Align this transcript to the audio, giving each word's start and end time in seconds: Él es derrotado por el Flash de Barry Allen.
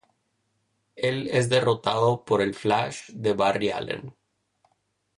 Él 0.95 1.29
es 1.31 1.47
derrotado 1.49 2.25
por 2.25 2.41
el 2.41 2.55
Flash 2.55 3.11
de 3.13 3.33
Barry 3.33 3.69
Allen. 3.69 4.15